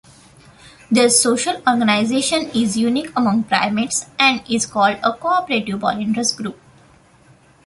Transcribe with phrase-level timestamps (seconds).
[0.89, 6.59] Their social organization is unique among primates and is called a "cooperative polyandrous group".